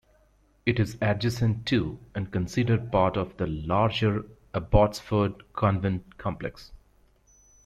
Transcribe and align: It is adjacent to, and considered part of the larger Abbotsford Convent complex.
It 0.65 0.79
is 0.79 0.97
adjacent 0.99 1.67
to, 1.67 1.99
and 2.15 2.31
considered 2.31 2.91
part 2.91 3.15
of 3.17 3.37
the 3.37 3.45
larger 3.45 4.25
Abbotsford 4.51 5.53
Convent 5.53 6.17
complex. 6.17 6.71